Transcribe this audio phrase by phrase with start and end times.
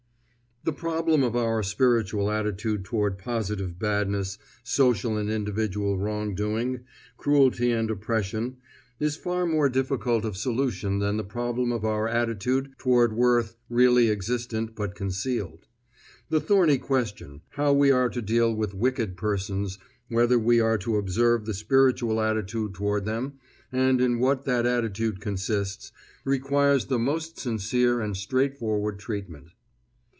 [0.63, 6.81] The problem of our spiritual attitude toward positive badness, social and individual wrongdoing,
[7.17, 8.57] cruelty and oppression,
[8.99, 14.11] is far more difficult of solution than the problem of our attitude toward worth really
[14.11, 15.65] existent but concealed.
[16.29, 19.79] The thorny question, how we are to deal with wicked persons,
[20.09, 23.39] whether we are to observe the spiritual attitude toward them,
[23.71, 25.91] and in what that attitude consists,
[26.23, 29.47] requires the most sincere and straightforward treatment.